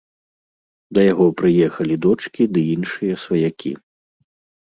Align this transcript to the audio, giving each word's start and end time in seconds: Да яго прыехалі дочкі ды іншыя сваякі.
Да 0.97 1.01
яго 1.13 1.25
прыехалі 1.41 1.95
дочкі 2.05 2.43
ды 2.55 2.61
іншыя 2.77 3.13
сваякі. 3.25 3.71